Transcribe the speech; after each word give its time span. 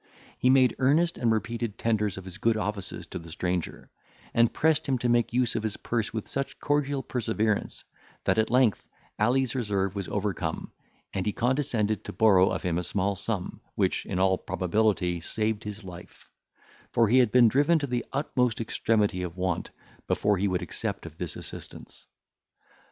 He 0.39 0.49
made 0.49 0.75
earnest 0.79 1.19
and 1.19 1.31
repeated 1.31 1.77
tenders 1.77 2.17
of 2.17 2.25
his 2.25 2.39
good 2.39 2.57
offices 2.57 3.05
to 3.05 3.19
the 3.19 3.29
stranger, 3.29 3.91
and 4.33 4.51
pressed 4.51 4.87
him 4.87 4.97
to 4.97 5.07
make 5.07 5.31
use 5.31 5.55
of 5.55 5.61
his 5.61 5.77
purse 5.77 6.11
with 6.11 6.27
such 6.27 6.59
cordial 6.59 7.03
perseverance, 7.03 7.83
that, 8.23 8.39
at 8.39 8.49
length, 8.49 8.83
Ali's 9.19 9.53
reserve 9.53 9.93
was 9.93 10.07
overcome, 10.07 10.71
and 11.13 11.27
he 11.27 11.31
condescended 11.31 12.03
to 12.05 12.13
borrow 12.13 12.49
of 12.49 12.63
him 12.63 12.79
a 12.79 12.83
small 12.83 13.15
sum, 13.15 13.61
which 13.75 14.07
in 14.07 14.17
all 14.17 14.39
probability, 14.39 15.21
saved 15.21 15.65
his 15.65 15.83
life; 15.83 16.31
for 16.91 17.07
he 17.07 17.19
had 17.19 17.31
been 17.31 17.47
driven 17.47 17.77
to 17.77 17.85
the 17.85 18.03
utmost 18.11 18.59
extremity 18.59 19.21
of 19.21 19.37
want 19.37 19.69
before 20.07 20.37
he 20.37 20.47
would 20.47 20.63
accept 20.63 21.05
of 21.05 21.19
this 21.19 21.35
assistance. 21.35 22.07